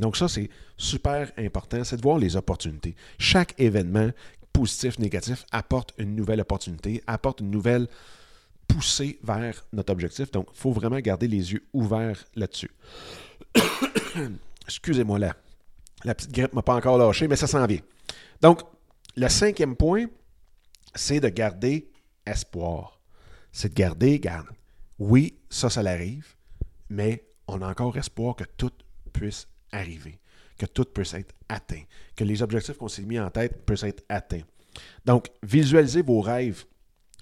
Donc 0.00 0.16
ça, 0.16 0.26
c'est 0.26 0.50
super 0.76 1.30
important, 1.38 1.84
c'est 1.84 1.96
de 1.96 2.02
voir 2.02 2.18
les 2.18 2.34
opportunités. 2.34 2.96
Chaque 3.18 3.54
événement, 3.58 4.10
positif, 4.52 4.98
négatif, 4.98 5.46
apporte 5.52 5.92
une 5.98 6.16
nouvelle 6.16 6.40
opportunité, 6.40 7.02
apporte 7.06 7.40
une 7.40 7.50
nouvelle 7.50 7.86
poussée 8.66 9.18
vers 9.22 9.64
notre 9.72 9.92
objectif. 9.92 10.30
Donc, 10.30 10.48
il 10.52 10.58
faut 10.58 10.72
vraiment 10.72 10.98
garder 10.98 11.28
les 11.28 11.52
yeux 11.52 11.64
ouverts 11.72 12.24
là-dessus. 12.34 12.70
Excusez-moi 14.66 15.18
là. 15.18 15.36
La 16.04 16.14
petite 16.14 16.32
grippe 16.32 16.52
ne 16.52 16.56
m'a 16.56 16.62
pas 16.62 16.74
encore 16.74 16.98
lâché, 16.98 17.28
mais 17.28 17.36
ça 17.36 17.46
s'en 17.46 17.66
vient. 17.66 17.80
Donc, 18.40 18.60
le 19.16 19.28
cinquième 19.28 19.76
point, 19.76 20.06
c'est 20.94 21.20
de 21.20 21.28
garder 21.28 21.90
espoir. 22.26 23.00
C'est 23.52 23.70
de 23.70 23.74
garder, 23.74 24.18
garde. 24.18 24.48
Oui, 24.98 25.38
ça, 25.48 25.70
ça 25.70 25.82
l'arrive, 25.82 26.34
mais 26.88 27.24
on 27.48 27.62
a 27.62 27.68
encore 27.68 27.96
espoir 27.96 28.36
que 28.36 28.44
tout 28.56 28.72
puisse 29.12 29.48
arriver, 29.72 30.18
que 30.58 30.66
tout 30.66 30.84
puisse 30.84 31.14
être 31.14 31.34
atteint, 31.48 31.82
que 32.16 32.24
les 32.24 32.42
objectifs 32.42 32.76
qu'on 32.76 32.88
s'est 32.88 33.02
mis 33.02 33.18
en 33.18 33.30
tête 33.30 33.64
puissent 33.64 33.82
être 33.82 34.04
atteints. 34.08 34.44
Donc, 35.04 35.28
visualisez 35.42 36.02
vos 36.02 36.20
rêves 36.20 36.64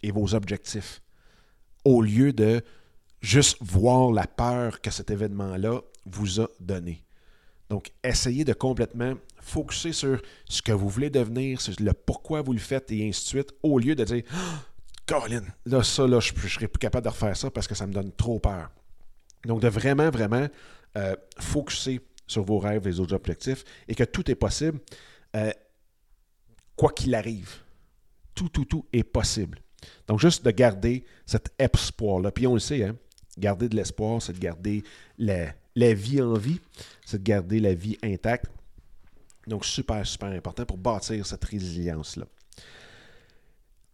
et 0.02 0.10
vos 0.10 0.34
objectifs 0.34 1.02
au 1.84 2.02
lieu 2.02 2.32
de 2.32 2.62
juste 3.20 3.56
voir 3.60 4.12
la 4.12 4.26
peur 4.26 4.80
que 4.80 4.90
cet 4.90 5.10
événement-là 5.10 5.80
vous 6.06 6.40
a 6.40 6.48
donné. 6.60 7.04
Donc, 7.70 7.90
essayez 8.04 8.44
de 8.44 8.52
complètement 8.52 9.14
focuser 9.40 9.92
sur 9.92 10.20
ce 10.48 10.60
que 10.60 10.72
vous 10.72 10.88
voulez 10.88 11.10
devenir, 11.10 11.60
sur 11.60 11.72
le 11.80 11.92
pourquoi 11.92 12.42
vous 12.42 12.52
le 12.52 12.58
faites 12.58 12.90
et 12.92 13.08
ainsi 13.08 13.22
de 13.22 13.28
suite, 13.28 13.54
au 13.62 13.78
lieu 13.78 13.94
de 13.94 14.04
dire 14.04 14.22
oh, 14.34 14.38
Colin, 15.06 15.42
là, 15.66 15.82
ça, 15.82 16.06
là, 16.06 16.20
je 16.20 16.32
ne 16.34 16.48
serais 16.48 16.68
plus 16.68 16.78
capable 16.78 17.04
de 17.04 17.10
refaire 17.10 17.36
ça 17.36 17.50
parce 17.50 17.66
que 17.66 17.74
ça 17.74 17.86
me 17.86 17.92
donne 17.92 18.12
trop 18.12 18.38
peur. 18.38 18.70
Donc, 19.46 19.60
de 19.60 19.68
vraiment, 19.68 20.10
vraiment 20.10 20.46
euh, 20.96 21.16
focuser 21.38 22.00
sur 22.26 22.44
vos 22.44 22.58
rêves, 22.58 22.86
les 22.86 23.00
autres 23.00 23.14
objectifs, 23.14 23.64
et 23.88 23.94
que 23.94 24.04
tout 24.04 24.30
est 24.30 24.36
possible, 24.36 24.78
euh, 25.36 25.50
quoi 26.76 26.92
qu'il 26.92 27.14
arrive. 27.14 27.56
Tout, 28.34 28.48
tout, 28.48 28.64
tout 28.64 28.86
est 28.92 29.02
possible. 29.02 29.58
Donc, 30.08 30.20
juste 30.20 30.44
de 30.44 30.50
garder 30.50 31.04
cet 31.26 31.52
espoir-là. 31.58 32.30
Puis 32.30 32.46
on 32.46 32.54
le 32.54 32.60
sait, 32.60 32.84
hein, 32.84 32.96
garder 33.38 33.68
de 33.68 33.76
l'espoir, 33.76 34.20
c'est 34.20 34.32
de 34.32 34.38
garder 34.38 34.82
la, 35.18 35.94
vie 35.94 36.20
en 36.20 36.34
vie, 36.34 36.60
c'est 37.04 37.18
de 37.18 37.24
garder 37.24 37.60
la 37.60 37.74
vie 37.74 37.98
intacte. 38.02 38.50
Donc, 39.46 39.64
super, 39.64 40.06
super 40.06 40.28
important 40.28 40.64
pour 40.64 40.76
bâtir 40.76 41.26
cette 41.26 41.44
résilience-là. 41.44 42.26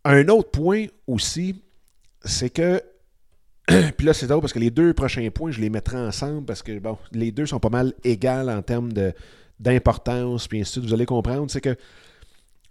Un 0.05 0.29
autre 0.29 0.51
point 0.51 0.87
aussi, 1.07 1.63
c'est 2.25 2.51
que 2.51 2.83
puis 3.97 4.07
là, 4.07 4.15
c'est 4.15 4.27
drôle 4.27 4.41
parce 4.41 4.53
que 4.53 4.59
les 4.59 4.71
deux 4.71 4.95
prochains 4.95 5.29
points, 5.31 5.51
je 5.51 5.61
les 5.61 5.69
mettrai 5.69 5.99
ensemble 5.99 6.47
parce 6.47 6.63
que 6.63 6.81
les 7.13 7.33
deux 7.33 7.45
sont 7.45 7.61
pas 7.61 7.69
mal 7.69 7.93
égales 8.03 8.49
en 8.49 8.63
termes 8.63 8.93
d'importance, 9.61 10.49
puis 10.49 10.61
ainsi 10.61 10.71
de 10.71 10.73
suite. 10.73 10.85
Vous 10.87 10.95
allez 10.95 11.07
comprendre. 11.07 11.51
C'est 11.51 11.61
que 11.61 11.77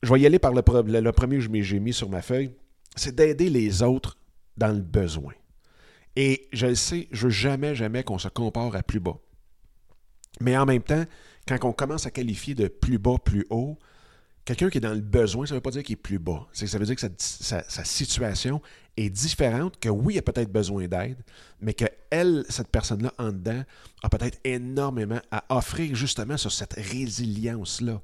je 0.01 0.11
vais 0.11 0.19
y 0.19 0.25
aller 0.25 0.39
par 0.39 0.53
le, 0.53 0.61
le, 0.99 1.11
premier 1.11 1.37
que 1.37 1.61
j'ai 1.61 1.79
mis 1.79 1.93
sur 1.93 2.09
ma 2.09 2.21
feuille. 2.21 2.51
C'est 2.97 3.15
d'aider 3.15 3.49
les 3.49 3.81
autres 3.81 4.17
dans 4.57 4.71
le 4.71 4.81
besoin. 4.81 5.33
Et 6.15 6.49
je 6.51 6.67
le 6.67 6.75
sais, 6.75 7.07
je 7.11 7.25
veux 7.25 7.31
jamais, 7.31 7.75
jamais 7.75 8.03
qu'on 8.03 8.17
se 8.17 8.27
compare 8.27 8.75
à 8.75 8.83
plus 8.83 8.99
bas. 8.99 9.17
Mais 10.39 10.57
en 10.57 10.65
même 10.65 10.81
temps, 10.81 11.05
quand 11.47 11.57
on 11.63 11.73
commence 11.73 12.05
à 12.05 12.11
qualifier 12.11 12.55
de 12.55 12.67
plus 12.67 12.97
bas, 12.97 13.15
plus 13.23 13.45
haut, 13.49 13.77
quelqu'un 14.45 14.69
qui 14.69 14.77
est 14.77 14.81
dans 14.81 14.93
le 14.93 15.01
besoin, 15.01 15.45
ça 15.45 15.53
ne 15.53 15.57
veut 15.57 15.61
pas 15.61 15.71
dire 15.71 15.83
qu'il 15.83 15.93
est 15.93 15.97
plus 15.97 16.19
bas. 16.19 16.47
Ça 16.53 16.77
veut 16.77 16.85
dire 16.85 16.95
que 16.95 17.07
sa, 17.17 17.83
situation 17.83 18.61
est 18.95 19.09
différente, 19.09 19.79
que 19.79 19.89
oui, 19.89 20.15
il 20.15 20.17
a 20.17 20.21
peut-être 20.21 20.51
besoin 20.51 20.87
d'aide, 20.87 21.17
mais 21.61 21.73
que 21.73 21.85
elle, 22.09 22.45
cette 22.49 22.69
personne-là, 22.69 23.13
en 23.19 23.31
dedans, 23.31 23.63
a 24.03 24.09
peut-être 24.09 24.39
énormément 24.43 25.19
à 25.31 25.43
offrir 25.55 25.95
justement 25.95 26.37
sur 26.37 26.51
cette 26.51 26.73
résilience-là. 26.73 28.01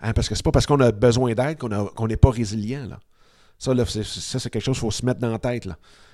Hein, 0.00 0.12
parce 0.12 0.28
que 0.28 0.34
c'est 0.34 0.44
pas 0.44 0.52
parce 0.52 0.66
qu'on 0.66 0.80
a 0.80 0.92
besoin 0.92 1.34
d'aide 1.34 1.58
qu'on 1.58 2.08
n'est 2.08 2.16
pas 2.16 2.30
résilient. 2.30 2.86
Là. 2.86 3.00
Ça, 3.58 3.72
ça 3.86 4.38
c'est 4.38 4.50
quelque 4.50 4.64
chose 4.64 4.76
qu'il 4.76 4.80
faut 4.80 4.90
se 4.90 5.04
mettre 5.04 5.20
dans 5.20 5.30
la 5.30 5.38
tête. 5.38 5.68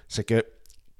C'est 0.08 0.24
que 0.24 0.44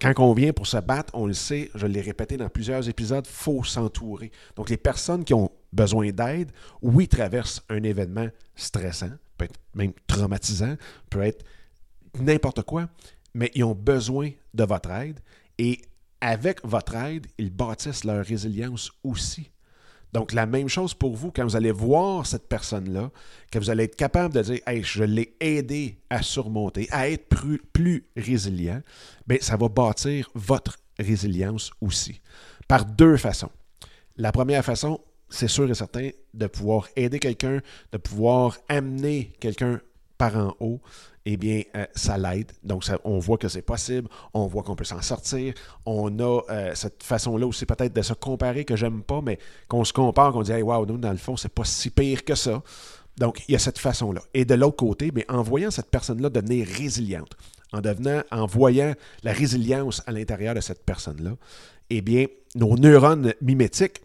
quand 0.01 0.15
on 0.19 0.33
vient 0.33 0.53
pour 0.53 0.67
se 0.67 0.79
battre, 0.79 1.15
on 1.15 1.27
le 1.27 1.35
sait, 1.35 1.71
je 1.75 1.87
l'ai 1.87 2.01
répété 2.01 2.37
dans 2.37 2.49
plusieurs 2.49 2.89
épisodes, 2.89 3.27
il 3.27 3.33
faut 3.33 3.63
s'entourer. 3.65 4.33
Donc, 4.57 4.71
les 4.71 4.79
personnes 4.79 5.25
qui 5.25 5.35
ont 5.35 5.51
besoin 5.73 6.11
d'aide, 6.11 6.51
oui, 6.81 7.07
traversent 7.07 7.63
un 7.69 7.83
événement 7.83 8.29
stressant, 8.55 9.11
peut 9.37 9.45
être 9.45 9.61
même 9.75 9.93
traumatisant, 10.07 10.77
peut 11.11 11.23
être 11.23 11.45
n'importe 12.19 12.63
quoi, 12.63 12.89
mais 13.35 13.51
ils 13.55 13.63
ont 13.63 13.75
besoin 13.75 14.31
de 14.55 14.65
votre 14.65 14.91
aide 14.91 15.21
et 15.59 15.83
avec 16.21 16.65
votre 16.65 16.95
aide, 16.97 17.27
ils 17.39 17.51
bâtissent 17.51 18.05
leur 18.05 18.25
résilience 18.25 18.91
aussi. 19.05 19.51
Donc, 20.13 20.33
la 20.33 20.47
même 20.47 20.69
chose 20.69 20.95
pour 20.95 21.15
vous, 21.15 21.31
quand 21.31 21.45
vous 21.45 21.57
allez 21.57 21.71
voir 21.71 22.27
cette 22.27 22.49
personne-là, 22.49 23.11
que 23.51 23.59
vous 23.59 23.71
allez 23.71 23.85
être 23.85 23.97
capable 23.97 24.35
de 24.35 24.43
dire 24.43 24.61
je 24.83 25.05
l'ai 25.05 25.37
aidé 25.41 25.99
à 26.11 26.23
surmonter, 26.23 26.89
à 26.91 27.09
être 27.09 27.29
plus, 27.29 28.05
résilient, 28.17 28.83
bien, 29.27 29.39
ça 29.41 29.57
va 29.57 29.69
bâtir 29.69 30.29
votre 30.35 30.79
résilience 30.99 31.71
aussi. 31.81 32.21
Par 32.67 32.85
deux 32.85 33.17
façons. 33.17 33.51
La 34.17 34.33
première 34.33 34.65
façon, 34.65 35.01
c'est 35.29 35.49
sûr 35.49 35.71
et 35.71 35.75
certain 35.75 36.11
de 36.35 36.47
pouvoir 36.47 36.89
aider 36.97 37.19
quelqu'un, 37.19 37.61
de 37.93 37.99
pouvoir 37.99 38.59
amener 38.69 39.33
quelqu'un 39.41 39.81
par 40.21 40.37
en 40.37 40.55
haut 40.61 40.83
eh 41.25 41.39
bien, 41.39 41.63
euh, 41.77 41.87
ça 41.95 42.19
l'aide. 42.19 42.53
Donc, 42.63 42.85
on 43.05 43.19
voit 43.19 43.39
que 43.39 43.49
c'est 43.49 43.63
possible, 43.63 44.07
on 44.35 44.47
voit 44.47 44.63
qu'on 44.63 44.77
peut 44.77 44.85
s'en 44.85 45.01
sortir. 45.01 45.55
On 45.87 46.19
a 46.19 46.41
euh, 46.51 46.75
cette 46.75 47.03
façon-là 47.03 47.47
aussi 47.47 47.65
peut-être 47.65 47.95
de 47.95 48.03
se 48.03 48.13
comparer 48.13 48.65
que 48.67 48.77
j'aime 48.77 49.03
pas, 49.03 49.21
mais 49.23 49.39
qu'on 49.69 49.85
se 49.85 49.93
compare, 49.95 50.33
qu'on 50.33 50.43
dit, 50.43 50.53
hey, 50.53 50.63
wow, 50.63 50.85
nous, 50.85 50.99
dans 50.99 51.11
le 51.11 51.17
fond, 51.17 51.37
c'est 51.37 51.53
pas 51.53 51.65
si 51.65 51.89
pire 51.91 52.25
que 52.25 52.35
ça. 52.35 52.63
Donc, 53.17 53.43
il 53.49 53.53
y 53.53 53.55
a 53.55 53.59
cette 53.59 53.79
façon-là. 53.79 54.21
Et 54.35 54.45
de 54.45 54.55
l'autre 54.55 54.77
côté, 54.77 55.11
bien, 55.11 55.25
en 55.29 55.43
voyant 55.43 55.71
cette 55.71 55.91
personne-là 55.91 56.29
devenir 56.29 56.67
résiliente, 56.67 57.35
en 57.73 57.81
devenant, 57.81 58.23
en 58.31 58.47
voyant 58.47 58.95
la 59.23 59.33
résilience 59.33 60.03
à 60.07 60.13
l'intérieur 60.13 60.55
de 60.55 60.61
cette 60.61 60.85
personne-là, 60.85 61.33
eh 61.91 62.01
bien, 62.03 62.27
nos 62.55 62.77
neurones 62.77 63.33
mimétiques 63.41 64.03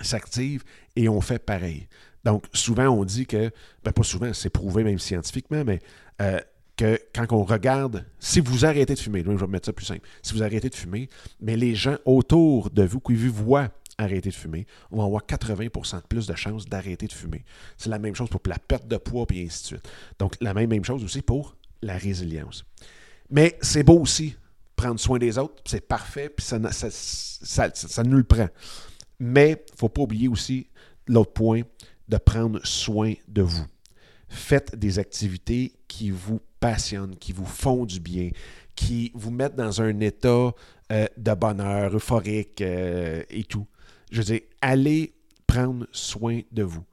s'activent 0.00 0.64
et 0.96 1.08
on 1.08 1.20
fait 1.20 1.38
pareil. 1.38 1.88
Donc, 2.24 2.44
souvent, 2.52 2.88
on 2.88 3.04
dit 3.04 3.26
que, 3.26 3.50
ben 3.84 3.92
pas 3.92 4.02
souvent, 4.02 4.32
c'est 4.32 4.50
prouvé 4.50 4.84
même 4.84 4.98
scientifiquement, 4.98 5.64
mais 5.64 5.80
euh, 6.20 6.40
que 6.76 6.98
quand 7.14 7.26
on 7.32 7.44
regarde, 7.44 8.04
si 8.18 8.40
vous 8.40 8.64
arrêtez 8.64 8.94
de 8.94 8.98
fumer, 8.98 9.24
je 9.24 9.30
vais 9.30 9.46
mettre 9.46 9.66
ça 9.66 9.72
plus 9.72 9.86
simple, 9.86 10.08
si 10.22 10.34
vous 10.34 10.42
arrêtez 10.42 10.68
de 10.68 10.74
fumer, 10.74 11.08
mais 11.40 11.56
les 11.56 11.74
gens 11.74 11.96
autour 12.04 12.70
de 12.70 12.82
vous 12.84 13.00
qui 13.00 13.14
vous 13.14 13.32
voient 13.32 13.70
arrêter 13.98 14.30
de 14.30 14.34
fumer, 14.34 14.66
vont 14.90 15.04
avoir 15.04 15.22
80% 15.22 15.96
de 15.96 16.06
plus 16.06 16.26
de 16.26 16.34
chances 16.34 16.66
d'arrêter 16.66 17.06
de 17.06 17.12
fumer. 17.12 17.44
C'est 17.76 17.90
la 17.90 17.98
même 17.98 18.14
chose 18.14 18.28
pour 18.28 18.40
la 18.46 18.58
perte 18.58 18.88
de 18.88 18.96
poids, 18.96 19.26
et 19.32 19.44
ainsi 19.44 19.62
de 19.62 19.66
suite. 19.66 19.88
Donc, 20.18 20.34
la 20.40 20.54
même, 20.54 20.70
même 20.70 20.84
chose 20.84 21.04
aussi 21.04 21.22
pour 21.22 21.56
la 21.82 21.96
résilience. 21.96 22.64
Mais 23.30 23.58
c'est 23.60 23.82
beau 23.82 23.98
aussi 23.98 24.36
prendre 24.76 24.98
soin 24.98 25.18
des 25.18 25.38
autres, 25.38 25.62
c'est 25.64 25.86
parfait, 25.86 26.28
puis 26.28 26.44
ça, 26.44 26.58
ça, 26.72 27.70
ça, 27.72 28.02
nous 28.02 28.16
le 28.16 28.24
prend. 28.24 28.48
Mais 29.20 29.50
il 29.50 29.72
ne 29.72 29.76
faut 29.78 29.88
pas 29.88 30.02
oublier 30.02 30.28
aussi 30.28 30.68
l'autre 31.06 31.32
point, 31.32 31.62
de 32.08 32.16
prendre 32.16 32.60
soin 32.64 33.14
de 33.28 33.42
vous. 33.42 33.66
Faites 34.28 34.74
des 34.76 34.98
activités 34.98 35.72
qui 35.88 36.10
vous 36.10 36.40
passionnent, 36.58 37.16
qui 37.16 37.32
vous 37.32 37.44
font 37.44 37.84
du 37.84 38.00
bien, 38.00 38.30
qui 38.74 39.12
vous 39.14 39.30
mettent 39.30 39.56
dans 39.56 39.82
un 39.82 40.00
état 40.00 40.52
euh, 40.92 41.06
de 41.16 41.34
bonheur, 41.34 41.94
euphorique 41.94 42.60
euh, 42.60 43.22
et 43.30 43.44
tout. 43.44 43.66
Je 44.10 44.18
veux 44.18 44.24
dire, 44.24 44.40
allez 44.60 45.14
prendre 45.46 45.86
soin 45.92 46.40
de 46.50 46.62
vous. 46.62 46.84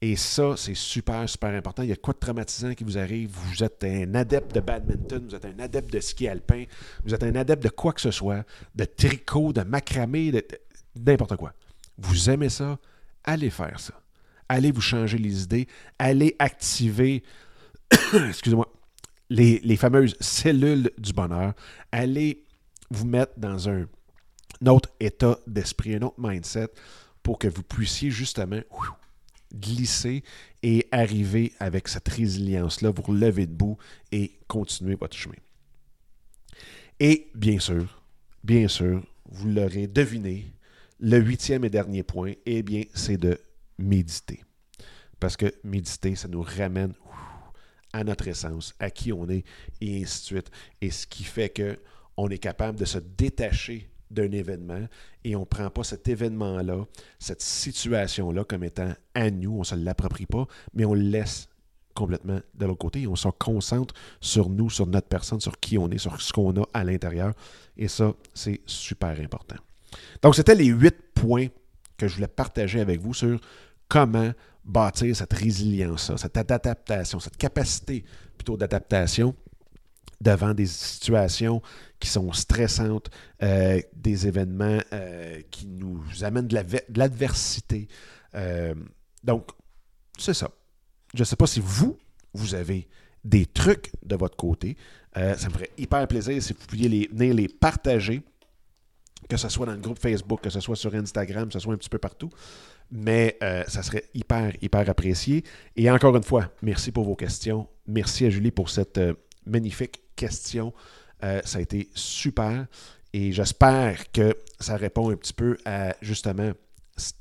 Et 0.00 0.16
ça, 0.16 0.54
c'est 0.56 0.74
super, 0.74 1.28
super 1.28 1.50
important. 1.50 1.84
Il 1.84 1.90
y 1.90 1.92
a 1.92 1.96
quoi 1.96 2.12
de 2.12 2.18
traumatisant 2.18 2.74
qui 2.74 2.82
vous 2.82 2.98
arrive? 2.98 3.30
Vous 3.30 3.62
êtes 3.62 3.84
un 3.84 4.14
adepte 4.16 4.52
de 4.52 4.60
badminton, 4.60 5.24
vous 5.28 5.34
êtes 5.36 5.44
un 5.44 5.58
adepte 5.60 5.92
de 5.92 6.00
ski 6.00 6.26
alpin, 6.26 6.64
vous 7.04 7.14
êtes 7.14 7.22
un 7.22 7.36
adepte 7.36 7.62
de 7.62 7.68
quoi 7.68 7.92
que 7.92 8.00
ce 8.00 8.10
soit, 8.10 8.44
de 8.74 8.84
tricot, 8.84 9.52
de 9.52 9.62
macramé, 9.62 10.32
de 10.32 10.44
n'importe 10.96 11.36
quoi. 11.36 11.52
Vous 11.98 12.30
aimez 12.30 12.48
ça? 12.48 12.78
Allez 13.22 13.50
faire 13.50 13.78
ça 13.78 14.01
allez 14.52 14.70
vous 14.70 14.82
changer 14.82 15.16
les 15.16 15.44
idées, 15.44 15.66
allez 15.98 16.36
activer, 16.38 17.22
excusez-moi, 18.28 18.70
les, 19.30 19.76
fameuses 19.76 20.14
cellules 20.20 20.90
du 20.98 21.14
bonheur, 21.14 21.54
allez 21.90 22.44
vous 22.90 23.06
mettre 23.06 23.32
dans 23.38 23.70
un, 23.70 23.86
autre 24.66 24.90
état 25.00 25.38
d'esprit, 25.46 25.94
un 25.94 26.02
autre 26.02 26.16
mindset 26.18 26.68
pour 27.22 27.38
que 27.38 27.48
vous 27.48 27.62
puissiez 27.62 28.10
justement 28.10 28.60
glisser 29.54 30.22
et 30.62 30.86
arriver 30.92 31.54
avec 31.58 31.88
cette 31.88 32.08
résilience-là, 32.08 32.90
vous 32.90 33.02
relever 33.02 33.46
debout 33.46 33.78
et 34.12 34.38
continuer 34.48 34.96
votre 34.96 35.16
chemin. 35.16 35.34
Et 37.00 37.30
bien 37.34 37.58
sûr, 37.58 38.02
bien 38.44 38.68
sûr, 38.68 39.02
vous 39.30 39.48
l'aurez 39.48 39.86
deviné, 39.86 40.52
le 41.00 41.18
huitième 41.18 41.64
et 41.64 41.70
dernier 41.70 42.02
point, 42.02 42.34
eh 42.44 42.62
bien, 42.62 42.82
c'est 42.94 43.16
de 43.16 43.40
méditer. 43.78 44.42
Parce 45.20 45.36
que 45.36 45.52
méditer, 45.64 46.14
ça 46.16 46.28
nous 46.28 46.42
ramène 46.42 46.94
à 47.92 48.04
notre 48.04 48.28
essence, 48.28 48.74
à 48.78 48.90
qui 48.90 49.12
on 49.12 49.28
est, 49.28 49.44
et 49.80 50.02
ainsi 50.02 50.20
de 50.20 50.24
suite. 50.24 50.50
Et 50.80 50.90
ce 50.90 51.06
qui 51.06 51.24
fait 51.24 51.50
que 51.50 51.78
on 52.16 52.28
est 52.28 52.38
capable 52.38 52.78
de 52.78 52.84
se 52.84 52.98
détacher 52.98 53.88
d'un 54.10 54.30
événement 54.30 54.86
et 55.24 55.34
on 55.36 55.40
ne 55.40 55.44
prend 55.44 55.70
pas 55.70 55.84
cet 55.84 56.08
événement-là, 56.08 56.86
cette 57.18 57.40
situation-là 57.40 58.44
comme 58.44 58.64
étant 58.64 58.92
à 59.14 59.30
nous, 59.30 59.54
on 59.54 59.60
ne 59.60 59.64
se 59.64 59.74
l'approprie 59.74 60.26
pas, 60.26 60.46
mais 60.74 60.84
on 60.84 60.94
le 60.94 61.00
laisse 61.00 61.48
complètement 61.94 62.40
de 62.54 62.66
l'autre 62.66 62.78
côté 62.78 63.02
et 63.02 63.06
on 63.06 63.16
se 63.16 63.28
concentre 63.28 63.94
sur 64.20 64.48
nous, 64.48 64.70
sur 64.70 64.86
notre 64.86 65.08
personne, 65.08 65.40
sur 65.40 65.58
qui 65.58 65.78
on 65.78 65.90
est, 65.90 65.98
sur 65.98 66.20
ce 66.20 66.32
qu'on 66.32 66.60
a 66.60 66.66
à 66.74 66.84
l'intérieur. 66.84 67.34
Et 67.76 67.88
ça, 67.88 68.14
c'est 68.34 68.60
super 68.66 69.18
important. 69.20 69.56
Donc, 70.22 70.34
c'était 70.34 70.54
les 70.54 70.66
huit 70.66 70.96
points 71.14 71.48
que 72.02 72.08
je 72.08 72.16
voulais 72.16 72.26
partager 72.26 72.80
avec 72.80 73.00
vous 73.00 73.14
sur 73.14 73.40
comment 73.86 74.32
bâtir 74.64 75.14
cette 75.14 75.32
résilience 75.32 76.10
cette 76.16 76.36
adaptation, 76.36 77.20
cette 77.20 77.36
capacité 77.36 78.04
plutôt 78.36 78.56
d'adaptation 78.56 79.36
devant 80.20 80.52
des 80.52 80.66
situations 80.66 81.62
qui 82.00 82.08
sont 82.08 82.32
stressantes, 82.32 83.10
euh, 83.42 83.80
des 83.94 84.26
événements 84.26 84.80
euh, 84.92 85.40
qui 85.50 85.66
nous 85.66 86.02
amènent 86.22 86.46
de 86.48 86.56
l'adversité. 86.96 87.88
Euh, 88.34 88.74
donc, 89.22 89.50
c'est 90.18 90.34
ça. 90.34 90.50
Je 91.14 91.20
ne 91.20 91.24
sais 91.24 91.36
pas 91.36 91.46
si 91.46 91.60
vous, 91.60 91.98
vous 92.34 92.54
avez 92.54 92.88
des 93.24 93.46
trucs 93.46 93.92
de 94.04 94.16
votre 94.16 94.36
côté. 94.36 94.76
ça 95.14 95.48
me 95.48 95.52
ferait 95.52 95.70
hyper 95.78 96.06
plaisir 96.08 96.42
si 96.42 96.52
vous 96.52 96.66
pouviez 96.66 96.88
les, 96.88 97.08
venir 97.12 97.34
les 97.34 97.48
partager 97.48 98.22
que 99.28 99.36
ce 99.36 99.48
soit 99.48 99.66
dans 99.66 99.72
le 99.72 99.78
groupe 99.78 99.98
Facebook, 99.98 100.40
que 100.42 100.50
ce 100.50 100.60
soit 100.60 100.76
sur 100.76 100.94
Instagram, 100.94 101.46
que 101.46 101.54
ce 101.54 101.58
soit 101.58 101.74
un 101.74 101.76
petit 101.76 101.88
peu 101.88 101.98
partout. 101.98 102.30
Mais 102.90 103.38
euh, 103.42 103.64
ça 103.68 103.82
serait 103.82 104.04
hyper, 104.14 104.52
hyper 104.60 104.88
apprécié. 104.88 105.44
Et 105.76 105.90
encore 105.90 106.14
une 106.16 106.22
fois, 106.22 106.50
merci 106.62 106.92
pour 106.92 107.04
vos 107.04 107.16
questions. 107.16 107.66
Merci 107.86 108.26
à 108.26 108.30
Julie 108.30 108.50
pour 108.50 108.70
cette 108.70 108.98
euh, 108.98 109.14
magnifique 109.46 110.02
question. 110.14 110.74
Euh, 111.24 111.40
ça 111.44 111.58
a 111.58 111.60
été 111.62 111.88
super. 111.94 112.66
Et 113.14 113.32
j'espère 113.32 114.10
que 114.12 114.36
ça 114.60 114.76
répond 114.76 115.10
un 115.10 115.16
petit 115.16 115.32
peu 115.32 115.56
à 115.64 115.94
justement 116.02 116.52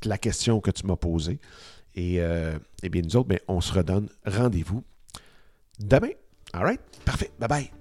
la 0.04 0.18
question 0.18 0.60
que 0.60 0.72
tu 0.72 0.86
m'as 0.86 0.96
posée. 0.96 1.40
Et, 1.96 2.20
eh 2.84 2.90
bien, 2.90 3.02
nous 3.02 3.18
autres, 3.18 3.28
ben, 3.28 3.40
on 3.50 3.60
se 3.60 3.74
redonne 3.74 4.08
rendez-vous 4.26 4.82
demain. 5.80 6.12
All 6.54 6.64
right? 6.64 6.80
Parfait. 7.04 7.32
Bye 7.38 7.50
bye. 7.50 7.81